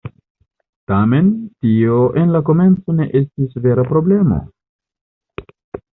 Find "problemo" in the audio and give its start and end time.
3.93-4.41